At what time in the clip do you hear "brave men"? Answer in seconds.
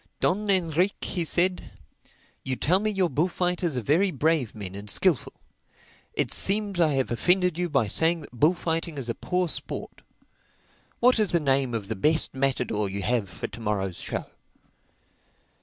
4.09-4.73